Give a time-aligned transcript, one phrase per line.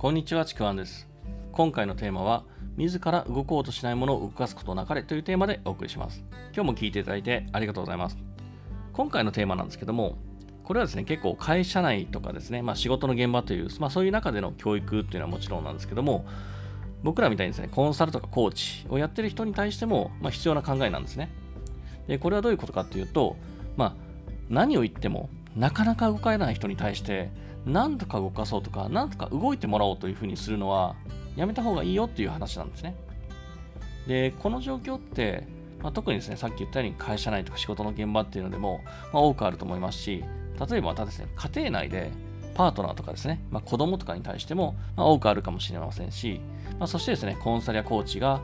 [0.00, 1.06] こんにちは、ちくわんです。
[1.52, 2.44] 今回のテーマは、
[2.78, 6.24] 自ら動こうとしないものを動かすことなかれというテーマでお送りします。
[6.54, 8.16] 今日も聞いていただいてありがとうございます。
[8.94, 10.16] 今回のテーマなんですけども、
[10.64, 16.24] これはですね、結構会社内とかですね、まあ、仕事の現場という、まあ、そういう中での教育っていうのはもちろんなんですけども、
[17.02, 21.28] 僕らみたいにですね、コンサルとかコーチをやってる人に対しても、まあ、必要な考えなんですね。
[22.06, 23.36] で、これはどういうことかっていうと、
[23.76, 23.94] まあ、
[24.48, 27.28] 何を言っても、なかなか動かない人に対して、
[27.66, 30.96] なんとか動かそうとか、なんとか動いてもらおうというふうにするのは、
[31.36, 32.96] やめた方がいいよっていう話なんですね。
[34.06, 35.46] で、この状況って、
[35.82, 38.80] まあ、特にですね、さっき言ったように会社内とか仕事の現場っていうのでも、
[39.12, 40.24] まあ、多くあると思いますし、
[40.68, 42.10] 例えばまたですね、家庭内で
[42.54, 46.40] パートナーとかですね、まあ、子供とかに対しても、まあ、多くあるかもしれませんし、
[46.78, 48.40] まあ、そしてですね、コンサルやコーチが、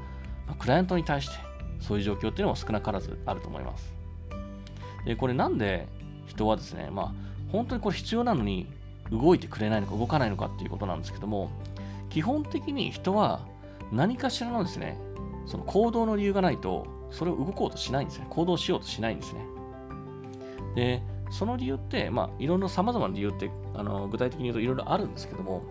[0.46, 1.34] まあ、クライアントに対して、
[1.80, 3.92] そういう状況っていうのも少なからずあると思います。
[5.04, 5.86] で、これなんで
[6.26, 7.12] 人はですね、まあ、
[7.52, 8.66] 本当にこれ必要なのに
[9.10, 11.50] 動いてくれないのか動かないのかっていうことなんですけども、
[12.10, 13.40] 基本的に人は
[13.92, 14.98] 何かしらのですね、
[15.46, 18.26] その行動の理由がないと、それを動こうとしないんですね。
[18.30, 19.40] 行動しようとしないんですね。
[20.74, 25.62] で、その理由って、まあ、いろんな様々な理由って、あの具体的に言うといろいろあるんですけども、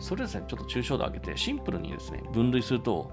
[0.00, 3.10] それですね、ちょっと抽象度を上げて、シンプルにですね、分類すると、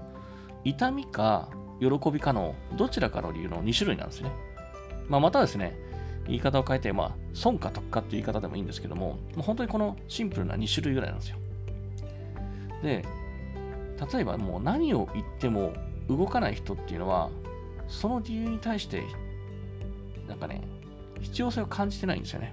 [0.64, 1.48] 痛みか
[1.80, 4.30] 喜びかのどちらかの理由の2種類なんですね。
[5.08, 5.76] まあ、またですね、
[6.26, 11.36] 言い方を変えて、まあ、損か得かっていう言い方でもいいんですけども、もう本当にこのシンプルな2種類ぐらいなんですよ。
[12.82, 13.04] で、
[14.12, 15.72] 例えばもう何を言っても
[16.08, 17.30] 動かない人っていうのは、
[17.88, 19.02] その理由に対して、
[20.28, 20.62] なんかね、
[21.20, 22.52] 必要性を感じてないんですよね。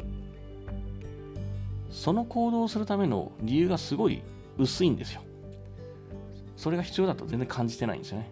[1.91, 4.21] その行動をするための理由がすごい
[4.57, 5.21] 薄いんですよ。
[6.55, 8.31] それが必要だと全然感じてないんですよね。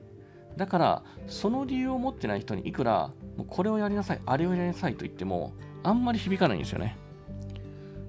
[0.57, 6.97] だから、その理由を持ってない人にいくら、もうこれをやりなさい、あれをやりなさいと言っても、あんまり響かないんですよね。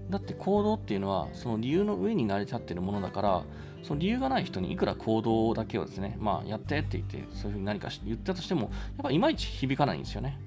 [0.08, 3.44] だって行動っていうのは、その理由の上に慣れちゃってるものだから、
[3.82, 8.70] その理由がない人にいくら行動だけをですね、まあやってって言って、そういうふうに何か言ったとしても、やっ
[9.02, 10.38] ぱいまいち響かないんですよね。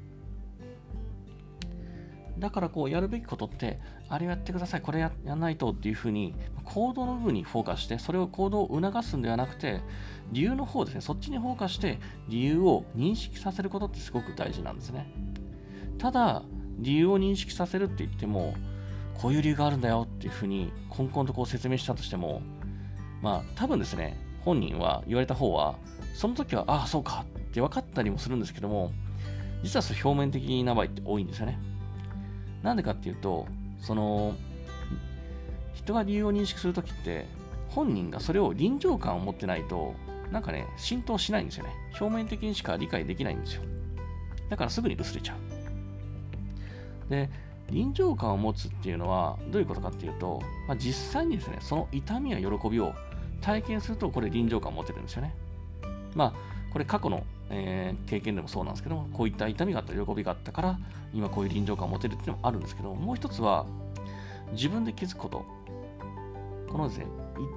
[2.41, 3.79] だからこうやるべきことって、
[4.09, 6.34] あれやってください、これややんないとっていうふうに、
[6.66, 9.79] 行動の部分にフォーカスして、それを行動を促すんではなくて、
[10.31, 12.00] 理由の方ですね、そっちにフォーカスして、
[12.30, 15.07] 理由を認識させることってすごく大事なんですね。
[16.00, 16.41] ただ、
[16.80, 18.56] 理由を認識させるって言っても、
[19.13, 22.41] こういう理由があるんだよっていうふうに、こんこんとこう説明したとしても、
[23.22, 25.75] まあ、多分ですね、本人は、言われた方は、
[26.16, 28.91] その時は、ああ、そうかって分かったりもするんですけども、
[29.63, 31.59] 実はそれ表面的な場合って多いんですよね。
[32.63, 33.47] なんでかっていうと、
[33.79, 34.35] その、
[35.73, 37.25] 人が理由を認識するときって、
[37.69, 39.95] 本人がそれを臨場感を持ってないと、
[40.31, 41.71] なんかね、浸透しないんですよね。
[42.00, 43.63] 表面的にしか理解できないんですよ。
[44.50, 45.35] だからすぐに薄れちゃ
[47.07, 47.09] う。
[47.09, 47.29] で、
[47.69, 52.94] 臨場感を持つっていうのはどういうことかっていうと、まあ、実際にですね、その痛みや喜びを
[53.41, 55.33] 体験すると、これ臨場感を持てるんですよね。
[56.16, 56.33] まあ、
[56.71, 60.79] これ過去の、えー経験でもそうなんですけども、こういった痛みがあった喜びがあったから、
[61.13, 63.65] 今こういう臨場感を持てるっていうのもあるんですけど、もう一つは、
[64.53, 65.45] 自分で気づくこと。
[66.69, 67.05] このですね、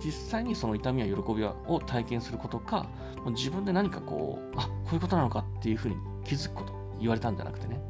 [0.04, 2.86] 実際にその痛みや喜びを体験することか、
[3.18, 7.80] もう自分で何かこう、あ、こういうことなのかっていうふうに気づくこと、言われたんじゃなくてね、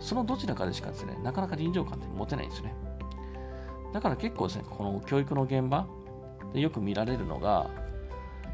[0.00, 2.74] そのどちらかでしかですね、なかなか臨場感って持てないんですよね。
[3.92, 5.86] だから結構ですね、この教育の現場
[6.52, 7.70] でよく見られるのが、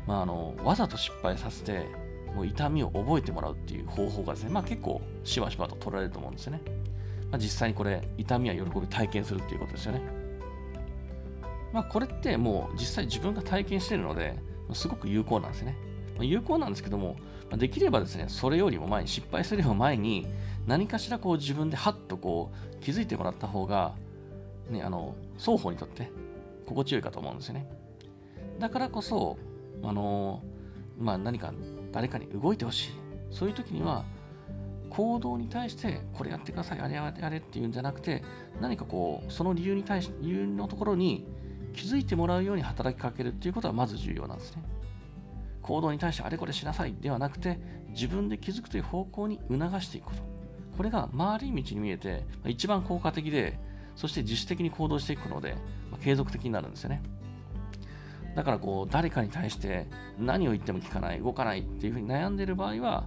[0.07, 1.87] まあ、あのわざと失敗させて、
[2.35, 6.63] もう痛みを覚えてもらうっていう方法がですね、まあ結構しばしばと取られると思うんですよね。
[7.31, 10.03] まあ、実際にこれ、痛みや喜び体験するっていうことですよね。
[11.73, 14.37] まあこれってもう実際自分が体験しているので、
[14.73, 15.77] すごく有効なんですね。
[16.21, 17.17] 有効なんですけども、
[17.49, 20.27] まあできればですね、それよりも前に、失敗するよりも前に、
[20.67, 23.95] 何かしらこう自分でハッとこう気づいてもらった方が、
[24.69, 26.11] ね、あの双方にとって
[26.67, 27.67] 心地よいかと思うんですよね。
[28.59, 29.39] だからこそ、
[29.83, 30.43] あの
[30.99, 31.53] まあ、何か
[31.93, 32.91] 誰かに動いてほしい。
[33.31, 34.05] そういう時には、
[34.91, 38.23] 行動に対して、これやってください、あれやれやれっていうんじゃなくて、
[38.61, 41.27] 何かこう、その理由に対し、理由のところに
[41.75, 44.63] 気づいてもらうように働きかけるっていうことはまず重要なんですね。
[45.63, 47.59] 行動に対してあれこれしなさいではなくて、
[47.91, 50.23] 自分で気づくという方向に促していくこと。
[50.77, 53.59] これが回り道に見えて、一番効果的で、
[53.95, 55.55] そして自主的に行動していくので、
[55.91, 57.03] ま継続的になるんですよね。
[58.35, 59.87] だからこう、誰かに対して
[60.19, 63.07] 何を言っても聞かない、動かないっていうふうに悩んでいる場合は、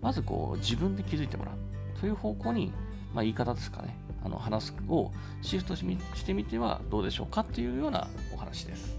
[0.00, 2.72] まずこう、自分で気づいてもらうという方向に、
[3.12, 5.12] まあ、言い方ですかね、あの話すを
[5.42, 5.84] シフトし
[6.24, 8.98] てみてはどうでしょうかっていうようなお話です。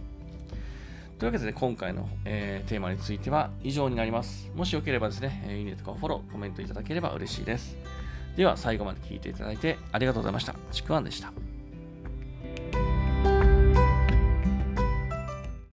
[1.18, 4.50] というわけで、今回の、えーテーマについては以上になります。
[4.56, 7.78] もしよければですね、いいねとかフォロー、コメントいただければ嬉しいです。
[8.36, 10.56] では、最後まで聞いていただいてありがとうございました。
[10.72, 11.51] ちくわんでした。